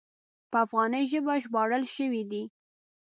[0.51, 2.43] په افغاني ژبه ژباړل شوی دی.